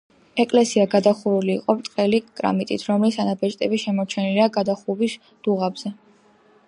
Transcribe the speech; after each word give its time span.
ეკლესია 0.43 0.85
გადახურული 0.93 1.53
იყო 1.57 1.75
ბრტყელი 1.81 2.21
კრამიტით, 2.39 2.85
რომლის 2.93 3.21
ანაბეჭდები 3.25 3.83
შემორჩენილია 3.85 4.49
გადახურვის 4.57 5.19
დუღაბზე. 5.49 5.95